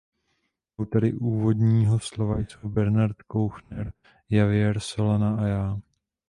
Autory 0.79 1.13
úvodního 1.13 1.99
slova 1.99 2.39
jsou 2.39 2.69
Bernard 2.69 3.21
Kouchner, 3.21 3.93
Javier 4.29 4.79
Solana 4.79 5.35
a 5.37 5.47
já. 5.47 5.77